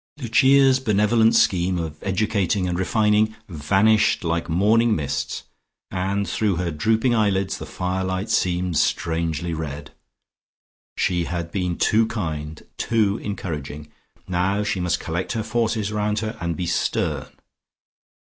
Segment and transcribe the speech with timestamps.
[0.17, 5.43] Lucia's benevolent scheme of educating and refining vanished like morning mists,
[5.91, 9.91] and through her drooping eyelids, the firelight seemed strangely red....
[10.97, 13.91] She had been too kind, too encouraging:
[14.27, 17.27] now she must collect her forces round her and be stern.